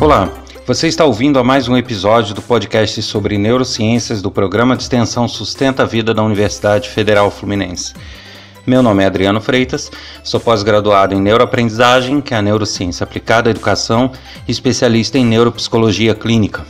[0.00, 0.32] Olá,
[0.66, 5.28] você está ouvindo a mais um episódio do podcast sobre neurociências do programa de extensão
[5.28, 7.92] Sustenta a Vida da Universidade Federal Fluminense.
[8.66, 9.90] Meu nome é Adriano Freitas,
[10.24, 14.10] sou pós-graduado em neuroaprendizagem, que é a neurociência aplicada à educação,
[14.48, 16.64] e especialista em neuropsicologia clínica.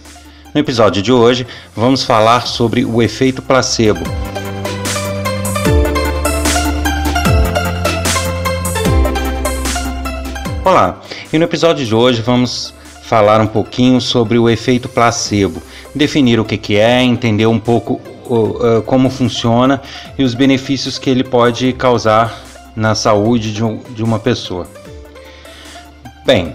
[0.53, 4.01] No episódio de hoje, vamos falar sobre o efeito placebo.
[10.65, 11.01] Olá,
[11.33, 12.75] e no episódio de hoje vamos
[13.11, 15.61] falar um pouquinho sobre o efeito placebo,
[15.93, 17.95] definir o que, que é, entender um pouco
[18.27, 19.83] uh, como funciona
[20.17, 22.41] e os benefícios que ele pode causar
[22.77, 24.65] na saúde de, um, de uma pessoa.
[26.25, 26.55] Bem,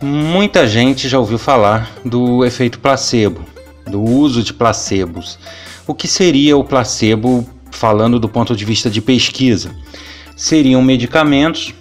[0.00, 3.40] muita gente já ouviu falar do efeito placebo,
[3.84, 5.40] do uso de placebos.
[5.88, 9.74] O que seria o placebo falando do ponto de vista de pesquisa?
[10.36, 11.74] Seriam medicamentos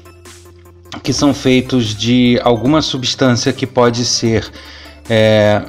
[1.06, 4.52] que são feitos de alguma substância que pode ser
[5.08, 5.62] é,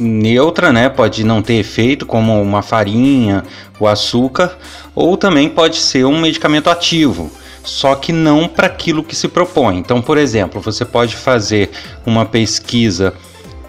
[0.00, 0.88] neutra, né?
[0.88, 3.44] Pode não ter efeito, como uma farinha,
[3.78, 4.56] o açúcar,
[4.94, 7.30] ou também pode ser um medicamento ativo,
[7.62, 9.76] só que não para aquilo que se propõe.
[9.76, 11.70] Então, por exemplo, você pode fazer
[12.06, 13.12] uma pesquisa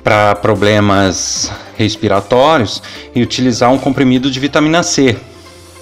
[0.01, 2.81] para problemas respiratórios
[3.13, 5.17] e utilizar um comprimido de vitamina C,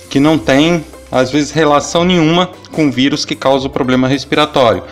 [0.09, 4.83] que não tem às vezes relação nenhuma com o vírus que causa o problema respiratório.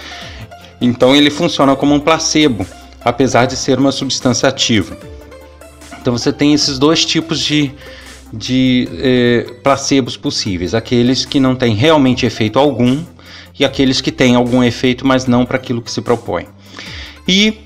[0.80, 2.64] Então ele funciona como um placebo,
[3.04, 4.96] apesar de ser uma substância ativa.
[6.00, 7.72] Então você tem esses dois tipos de,
[8.32, 13.04] de eh, placebos possíveis: aqueles que não têm realmente efeito algum
[13.60, 16.46] e aqueles que têm algum efeito, mas não para aquilo que se propõe.
[17.28, 17.62] E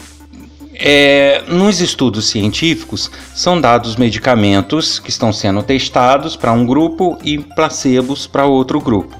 [0.78, 7.38] é, nos estudos científicos, são dados medicamentos que estão sendo testados para um grupo e
[7.38, 9.16] placebos para outro grupo,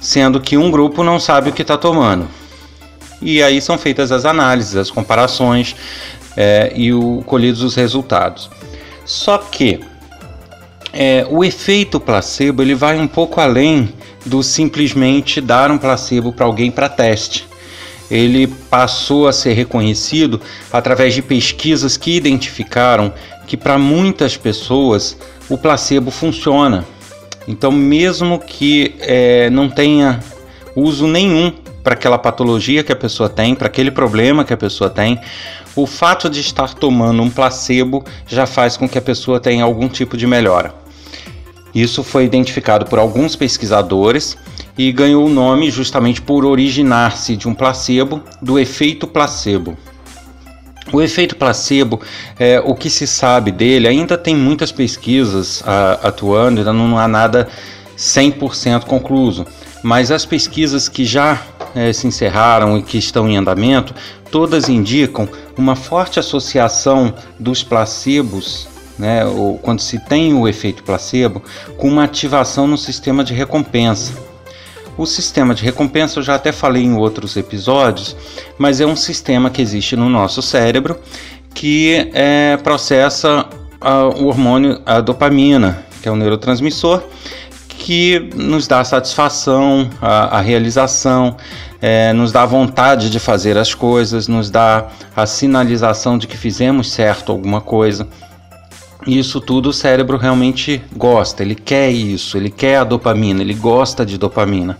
[0.00, 2.26] sendo que um grupo não sabe o que está tomando.
[3.20, 5.76] E aí são feitas as análises, as comparações
[6.36, 8.50] é, e o, colhidos os resultados.
[9.04, 9.80] Só que
[10.92, 13.92] é, o efeito placebo ele vai um pouco além
[14.24, 17.46] do simplesmente dar um placebo para alguém para teste
[18.10, 20.40] ele passou a ser reconhecido
[20.72, 23.12] através de pesquisas que identificaram
[23.46, 25.16] que para muitas pessoas
[25.48, 26.84] o placebo funciona.
[27.46, 30.20] Então, mesmo que é, não tenha
[30.74, 31.52] uso nenhum
[31.82, 35.20] para aquela patologia que a pessoa tem, para aquele problema que a pessoa tem,
[35.76, 39.88] o fato de estar tomando um placebo já faz com que a pessoa tenha algum
[39.88, 40.74] tipo de melhora.
[41.72, 44.36] Isso foi identificado por alguns pesquisadores
[44.76, 49.76] e ganhou o nome justamente por originar-se de um placebo, do efeito placebo.
[50.92, 52.00] O efeito placebo,
[52.38, 57.08] é, o que se sabe dele, ainda tem muitas pesquisas a, atuando, ainda não há
[57.08, 57.48] nada
[57.96, 59.46] 100% concluso,
[59.82, 61.42] mas as pesquisas que já
[61.74, 63.94] é, se encerraram e que estão em andamento,
[64.30, 69.22] todas indicam uma forte associação dos placebos né,
[69.62, 71.42] quando se tem o efeito placebo,
[71.76, 74.25] com uma ativação no sistema de recompensa.
[74.98, 78.16] O sistema de recompensa eu já até falei em outros episódios,
[78.56, 80.98] mas é um sistema que existe no nosso cérebro
[81.52, 83.46] que é, processa
[83.80, 87.02] a, o hormônio, a dopamina, que é um neurotransmissor,
[87.68, 91.36] que nos dá satisfação, a, a realização,
[91.80, 96.90] é, nos dá vontade de fazer as coisas, nos dá a sinalização de que fizemos
[96.90, 98.08] certo alguma coisa.
[99.06, 104.04] Isso tudo o cérebro realmente gosta, ele quer isso, ele quer a dopamina, ele gosta
[104.04, 104.78] de dopamina.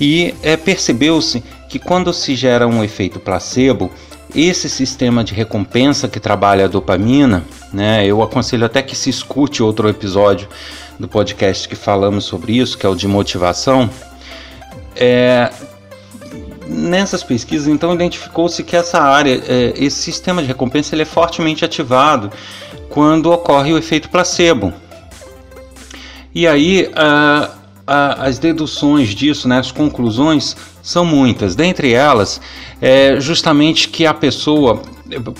[0.00, 3.90] E é, percebeu-se que quando se gera um efeito placebo,
[4.34, 9.62] esse sistema de recompensa que trabalha a dopamina, né, eu aconselho até que se escute
[9.62, 10.48] outro episódio
[10.98, 13.88] do podcast que falamos sobre isso, que é o de motivação.
[14.96, 15.50] É,
[16.66, 21.64] nessas pesquisas, então, identificou-se que essa área, é, esse sistema de recompensa, ele é fortemente
[21.64, 22.30] ativado
[22.88, 24.72] quando ocorre o efeito placebo.
[26.34, 26.90] E aí,
[27.86, 31.54] as deduções disso, né, as conclusões, são muitas.
[31.54, 32.40] Dentre elas,
[32.80, 34.82] é justamente que a pessoa,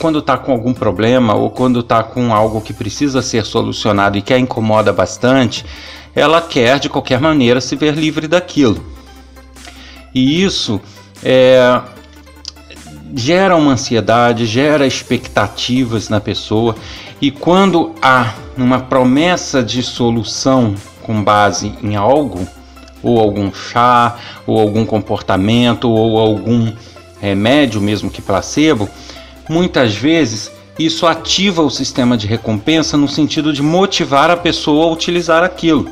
[0.01, 4.23] quando está com algum problema ou quando está com algo que precisa ser solucionado e
[4.23, 5.65] que a incomoda bastante,
[6.15, 8.85] ela quer de qualquer maneira se ver livre daquilo.
[10.15, 10.81] E isso
[11.23, 11.81] é,
[13.17, 16.77] gera uma ansiedade, gera expectativas na pessoa,
[17.21, 22.47] e quando há uma promessa de solução com base em algo,
[23.03, 24.17] ou algum chá,
[24.47, 26.71] ou algum comportamento, ou algum
[27.19, 28.87] remédio, mesmo que placebo,
[29.49, 34.93] muitas vezes isso ativa o sistema de recompensa no sentido de motivar a pessoa a
[34.93, 35.91] utilizar aquilo.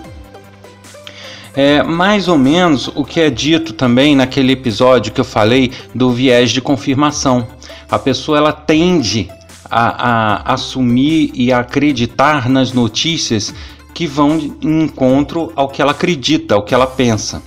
[1.57, 6.11] É mais ou menos o que é dito também naquele episódio que eu falei do
[6.11, 7.47] viés de confirmação.
[7.89, 9.31] A pessoa ela tende
[9.71, 13.55] a, a assumir e a acreditar nas notícias
[13.95, 17.41] que vão em encontro ao que ela acredita, ao que ela pensa.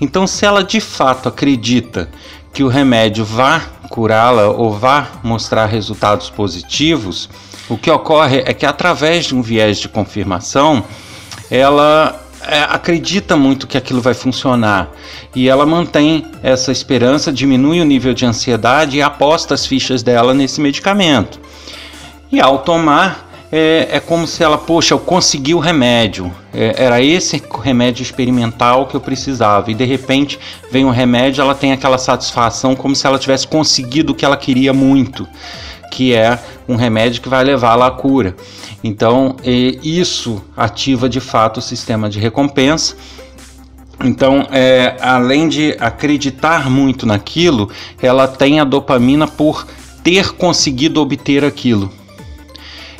[0.00, 2.08] Então, se ela de fato acredita
[2.52, 7.28] que o remédio vá curá-la ou vá mostrar resultados positivos,
[7.68, 10.84] o que ocorre é que através de um viés de confirmação,
[11.50, 14.90] ela é, acredita muito que aquilo vai funcionar.
[15.34, 20.34] E ela mantém essa esperança, diminui o nível de ansiedade e aposta as fichas dela
[20.34, 21.40] nesse medicamento.
[22.30, 27.02] E ao tomar, é, é como se ela, poxa, eu consegui o remédio, é, era
[27.02, 30.38] esse remédio experimental que eu precisava, e de repente
[30.70, 34.36] vem o remédio, ela tem aquela satisfação como se ela tivesse conseguido o que ela
[34.36, 35.26] queria muito,
[35.90, 36.38] que é
[36.68, 38.36] um remédio que vai levá-la à cura.
[38.84, 42.94] Então, isso ativa de fato o sistema de recompensa.
[44.04, 47.70] Então, é, além de acreditar muito naquilo,
[48.00, 49.66] ela tem a dopamina por
[50.04, 51.90] ter conseguido obter aquilo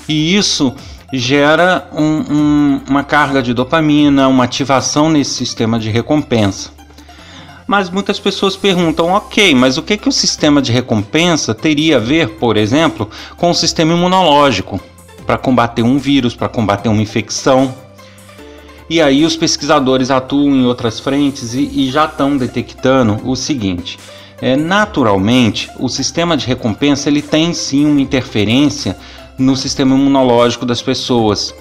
[0.09, 0.75] e isso
[1.13, 6.78] gera um, um, uma carga de dopamina, uma ativação nesse sistema de recompensa.
[7.69, 12.01] Mas muitas pessoas perguntam, ok, mas o que, que o sistema de recompensa teria a
[12.01, 14.81] ver, por exemplo, com o sistema imunológico
[15.27, 17.75] para combater um vírus, para combater uma infecção?
[18.89, 23.99] E aí os pesquisadores atuam em outras frentes e, e já estão detectando o seguinte:
[24.41, 28.97] é, naturalmente, o sistema de recompensa ele tem sim uma interferência
[29.39, 31.55] no sistema imunológico das pessoas.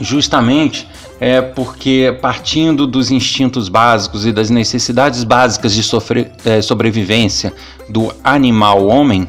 [0.00, 0.88] Justamente
[1.20, 7.52] é porque, partindo dos instintos básicos e das necessidades básicas de sofre, é, sobrevivência
[7.88, 9.28] do animal homem,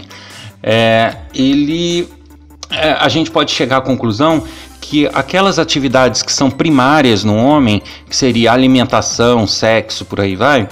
[0.64, 2.10] é, ele,
[2.72, 4.44] é, a gente pode chegar à conclusão
[4.82, 10.68] que aquelas atividades que são primárias no homem, que seria alimentação, sexo, por aí vai,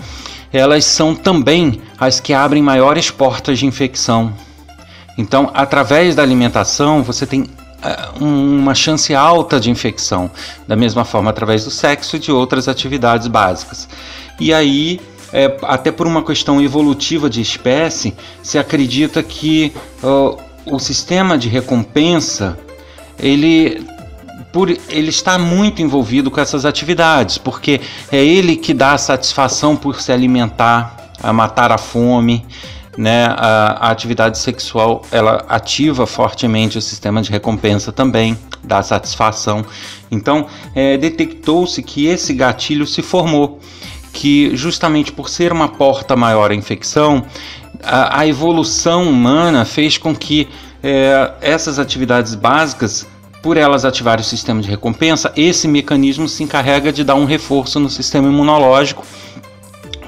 [0.52, 4.34] elas são também as que abrem maiores portas de infecção.
[5.18, 7.48] Então, através da alimentação, você tem
[8.20, 10.30] uma chance alta de infecção,
[10.68, 13.88] da mesma forma através do sexo e de outras atividades básicas.
[14.40, 15.00] E aí,
[15.32, 21.50] é, até por uma questão evolutiva de espécie, se acredita que uh, o sistema de
[21.50, 22.58] recompensa
[23.20, 23.86] ele
[24.52, 27.82] por ele está muito envolvido com essas atividades, porque
[28.12, 32.46] é ele que dá satisfação por se alimentar, a matar a fome,
[32.98, 39.66] né, a, a, atividade sexual ela ativa fortemente o sistema de recompensa também, dá satisfação.
[40.12, 43.60] Então, é, detectou-se que esse gatilho se formou,
[44.12, 47.26] que justamente por ser uma porta maior à infecção,
[47.82, 50.48] a, a evolução humana fez com que
[50.84, 53.08] é, essas atividades básicas
[53.42, 57.78] por elas ativarem o sistema de recompensa, esse mecanismo se encarrega de dar um reforço
[57.78, 59.06] no sistema imunológico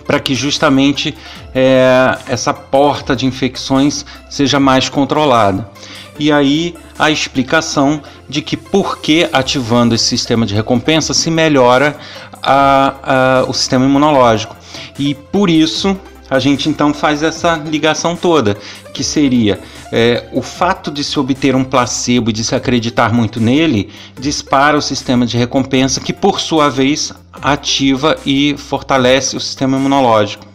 [0.05, 1.15] para que justamente
[1.53, 5.69] é, essa porta de infecções seja mais controlada.
[6.17, 11.97] E aí a explicação de que por que ativando esse sistema de recompensa se melhora
[12.41, 14.55] a, a, o sistema imunológico.
[14.97, 15.97] E por isso
[16.29, 18.57] a gente então faz essa ligação toda,
[18.93, 19.59] que seria
[19.91, 24.77] é, o fato de se obter um placebo e de se acreditar muito nele dispara
[24.77, 27.13] o sistema de recompensa, que por sua vez
[27.45, 30.47] ativa e fortalece o sistema imunológico.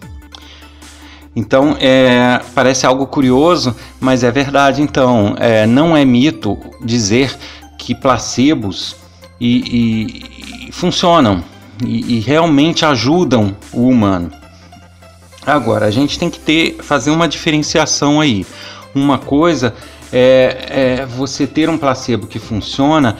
[1.36, 4.82] Então, é, parece algo curioso, mas é verdade.
[4.82, 7.32] Então, é, não é mito dizer
[7.78, 8.96] que placebos
[9.40, 11.44] e, e funcionam
[11.84, 14.32] e, e realmente ajudam o humano.
[15.46, 18.44] Agora, a gente tem que ter, fazer uma diferenciação aí.
[18.92, 19.72] Uma coisa
[20.12, 23.16] é, é você ter um placebo que funciona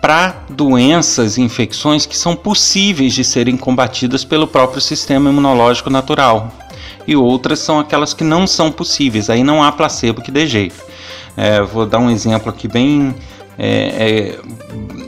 [0.00, 6.52] para doenças e infecções que são possíveis de serem combatidas pelo próprio sistema imunológico natural.
[7.06, 10.82] E outras são aquelas que não são possíveis, aí não há placebo que dê jeito.
[11.36, 13.14] É, vou dar um exemplo aqui bem,
[13.58, 14.38] é, é,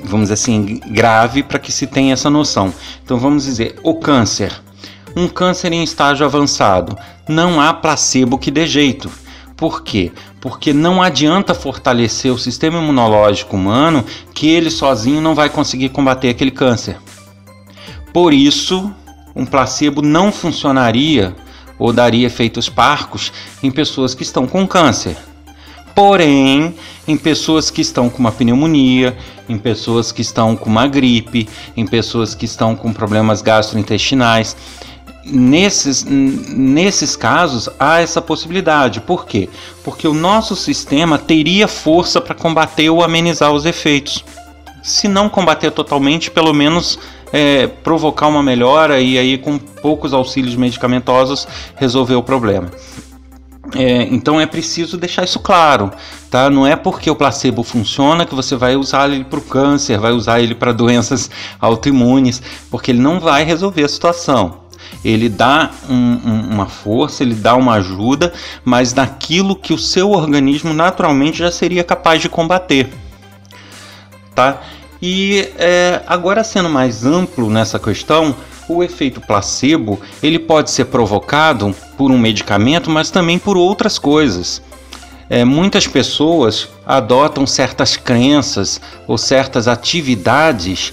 [0.05, 2.73] vamos dizer assim, grave para que se tenha essa noção.
[3.05, 4.53] Então vamos dizer, o câncer
[5.17, 6.97] um câncer em estágio avançado.
[7.29, 9.11] Não há placebo que dê jeito.
[9.57, 10.13] Por quê?
[10.41, 14.05] Porque não adianta fortalecer o sistema imunológico humano
[14.35, 16.97] que ele sozinho não vai conseguir combater aquele câncer.
[18.13, 18.93] Por isso,
[19.37, 21.35] um placebo não funcionaria
[21.79, 23.33] ou daria efeitos parcos
[23.63, 25.17] em pessoas que estão com câncer.
[25.95, 26.75] Porém,
[27.07, 29.17] em pessoas que estão com uma pneumonia,
[29.49, 34.57] em pessoas que estão com uma gripe, em pessoas que estão com problemas gastrointestinais,
[35.31, 39.01] nesses, nesses casos há essa possibilidade.
[39.01, 39.49] Por quê?
[39.85, 44.25] Porque o nosso sistema teria força para combater ou amenizar os efeitos.
[44.83, 46.99] se não combater totalmente, pelo menos
[47.33, 51.47] é, provocar uma melhora e aí com poucos auxílios medicamentosos
[51.77, 52.71] resolver o problema.
[53.75, 55.93] É, então é preciso deixar isso claro,
[56.29, 56.51] tá?
[56.51, 60.13] Não é porque o placebo funciona que você vai usar ele para o câncer, vai
[60.13, 64.70] usar ele para doenças autoimunes, porque ele não vai resolver a situação.
[65.05, 68.33] Ele dá um, um, uma força, ele dá uma ajuda,
[68.65, 72.89] mas naquilo que o seu organismo naturalmente já seria capaz de combater,
[74.35, 74.61] tá?
[75.03, 78.35] E é, agora sendo mais amplo nessa questão,
[78.69, 84.63] o efeito placebo ele pode ser provocado por um medicamento, mas também por outras coisas.
[85.29, 90.93] É, muitas pessoas adotam certas crenças ou certas atividades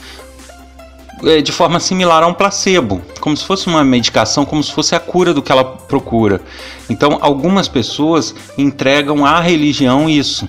[1.43, 4.99] de forma similar a um placebo, como se fosse uma medicação, como se fosse a
[4.99, 6.41] cura do que ela procura.
[6.89, 10.47] Então, algumas pessoas entregam à religião isso.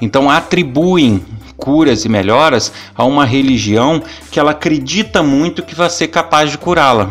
[0.00, 1.24] Então, atribuem
[1.56, 6.58] curas e melhoras a uma religião que ela acredita muito que vai ser capaz de
[6.58, 7.10] curá-la.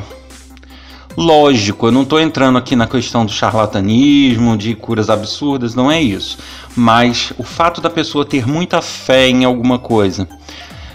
[1.16, 6.02] Lógico, eu não estou entrando aqui na questão do charlatanismo, de curas absurdas, não é
[6.02, 6.40] isso.
[6.76, 10.28] Mas o fato da pessoa ter muita fé em alguma coisa,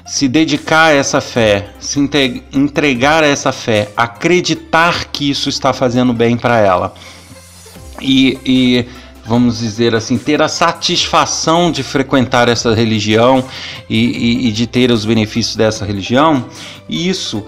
[0.08, 2.00] se dedicar a essa fé, se
[2.50, 6.94] entregar a essa fé, acreditar que isso está fazendo bem para ela
[8.00, 8.86] e, e
[9.26, 13.44] vamos dizer assim, ter a satisfação de frequentar essa religião
[13.88, 16.46] e, e, e de ter os benefícios dessa religião,
[16.88, 17.44] isso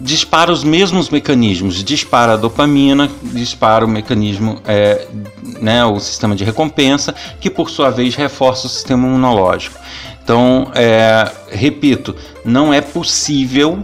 [0.00, 5.08] dispara os mesmos mecanismos, dispara a dopamina, dispara o mecanismo, é,
[5.60, 9.76] né, o sistema de recompensa, que por sua vez reforça o sistema imunológico.
[10.28, 13.82] Então, é, repito, não é possível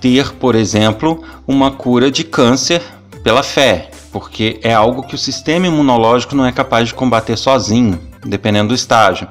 [0.00, 2.80] ter, por exemplo, uma cura de câncer
[3.24, 8.00] pela fé porque é algo que o sistema imunológico não é capaz de combater sozinho,
[8.24, 9.28] dependendo do estágio.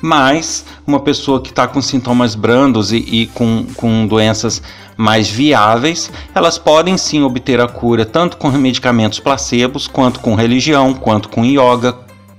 [0.00, 4.62] Mas uma pessoa que está com sintomas brandos e, e com, com doenças
[4.96, 10.94] mais viáveis, elas podem sim obter a cura tanto com medicamentos placebos, quanto com religião,
[10.94, 11.96] quanto com yoga,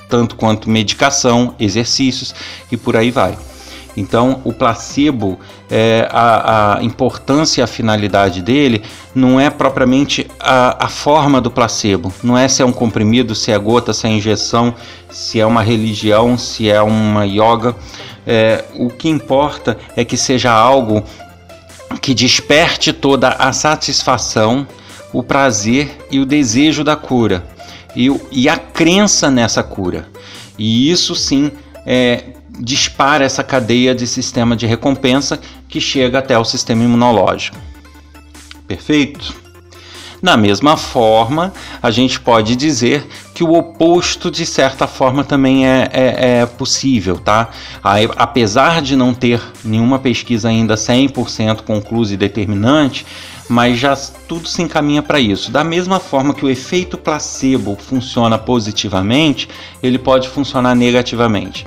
[0.10, 2.34] tanto quanto medicação, exercícios
[2.72, 3.38] e por aí vai.
[3.98, 5.40] Então, o placebo,
[5.72, 8.84] é, a, a, importância e a finalidade dele
[9.16, 13.52] não é propriamente a, a, forma do placebo, não é se é um comprimido, se
[13.52, 14.76] é gota, se é injeção,
[15.10, 17.76] se é uma religião, se é uma yoga.
[18.28, 21.04] É, o que importa é que seja algo
[22.00, 24.68] que desperte toda a satisfação,
[25.12, 27.44] o prazer e o desejo da cura
[27.96, 30.08] e, e a crença nessa cura.
[30.58, 31.52] E isso sim
[31.84, 32.24] é,
[32.60, 37.58] dispara essa cadeia de sistema de recompensa que chega até o sistema imunológico.
[38.68, 39.48] Perfeito?
[40.22, 45.90] Da mesma forma, a gente pode dizer que o oposto, de certa forma, também é,
[45.94, 47.50] é, é possível, tá?
[47.84, 53.06] Aí, apesar de não ter nenhuma pesquisa ainda 100% conclusa e determinante,
[53.48, 53.96] mas já
[54.28, 55.52] tudo se encaminha para isso.
[55.52, 59.48] Da mesma forma que o efeito placebo funciona positivamente,
[59.82, 61.66] ele pode funcionar negativamente.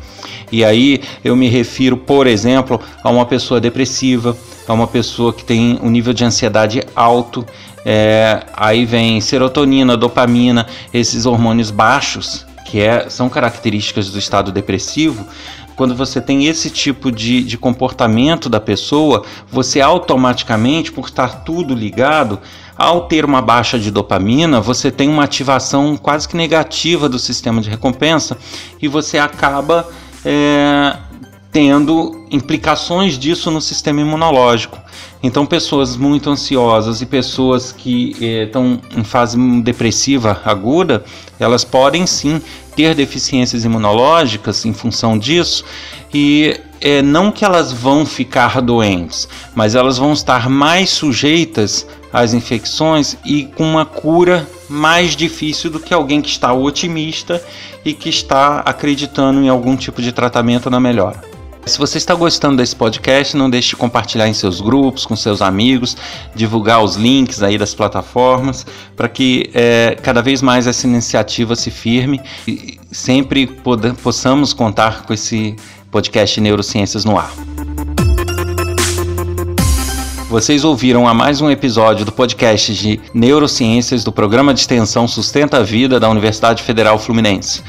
[0.52, 5.45] E aí eu me refiro, por exemplo, a uma pessoa depressiva, a uma pessoa que
[5.45, 7.45] tem um nível de ansiedade alto.
[7.85, 15.26] É, aí vem serotonina, dopamina, esses hormônios baixos, que é, são características do estado depressivo.
[15.76, 21.75] Quando você tem esse tipo de, de comportamento da pessoa, você automaticamente, por estar tudo
[21.75, 22.38] ligado,
[22.76, 27.61] ao ter uma baixa de dopamina, você tem uma ativação quase que negativa do sistema
[27.61, 28.37] de recompensa
[28.80, 29.88] e você acaba
[30.25, 30.97] é,
[31.53, 34.79] tendo implicações disso no sistema imunológico.
[35.23, 41.05] Então, pessoas muito ansiosas e pessoas que estão é, em fase depressiva aguda,
[41.39, 42.41] elas podem sim
[42.75, 45.65] ter deficiências imunológicas em função disso
[46.15, 52.33] e é, não que elas vão ficar doentes, mas elas vão estar mais sujeitas às
[52.33, 57.43] infecções e com uma cura mais difícil do que alguém que está otimista
[57.85, 61.21] e que está acreditando em algum tipo de tratamento na melhora.
[61.67, 65.43] Se você está gostando desse podcast, não deixe de compartilhar em seus grupos, com seus
[65.43, 65.97] amigos,
[66.35, 71.71] divulgar os links aí das plataformas, para que é, cada vez mais essa iniciativa se
[71.71, 73.47] firme e sempre
[74.03, 75.55] possamos contar com esse
[75.91, 77.50] podcast Neurociências no ar.
[80.31, 85.57] Vocês ouviram a mais um episódio do podcast de Neurociências do programa de extensão Sustenta
[85.57, 87.65] a Vida da Universidade Federal Fluminense.